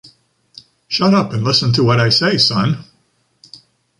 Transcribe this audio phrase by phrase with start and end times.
[0.87, 2.85] Shut up and listen to what I say, son.